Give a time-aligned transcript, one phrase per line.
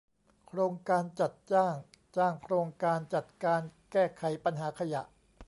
[0.47, 1.75] โครงการจัดจ้าง
[2.17, 3.61] จ้างโครงการจัดการ
[3.91, 5.01] แก้ไขปัญหาขยะ